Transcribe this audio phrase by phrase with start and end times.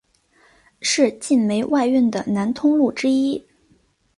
[0.81, 3.45] 是晋煤外运的南通路之一。